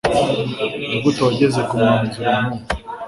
Nigute 0.89 1.19
wageze 1.25 1.59
ku 1.67 1.73
mwanzuro 1.79 2.29
nk'uwo? 2.39 2.59